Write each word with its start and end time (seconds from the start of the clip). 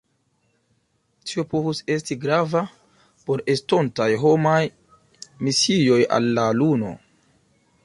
Tio 1.31 1.43
povus 1.51 1.81
esti 1.95 2.17
grava 2.23 2.63
por 3.27 3.45
estontaj 3.55 4.09
homaj 4.25 4.57
misioj 5.49 6.01
al 6.19 6.35
la 6.41 6.49
luno. 6.61 6.99